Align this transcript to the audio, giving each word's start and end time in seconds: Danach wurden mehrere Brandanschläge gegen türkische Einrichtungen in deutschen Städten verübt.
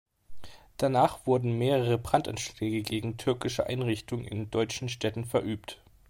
Danach 0.77 1.27
wurden 1.27 1.59
mehrere 1.59 1.99
Brandanschläge 1.99 2.81
gegen 2.81 3.17
türkische 3.17 3.67
Einrichtungen 3.67 4.25
in 4.25 4.49
deutschen 4.49 4.89
Städten 4.89 5.25
verübt. 5.25 5.83